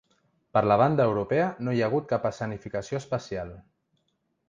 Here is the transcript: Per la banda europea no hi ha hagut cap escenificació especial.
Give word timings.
Per 0.57 0.63
la 0.71 0.77
banda 0.83 1.05
europea 1.09 1.45
no 1.67 1.77
hi 1.79 1.83
ha 1.85 1.91
hagut 1.91 2.09
cap 2.15 2.27
escenificació 2.33 3.03
especial. 3.05 3.57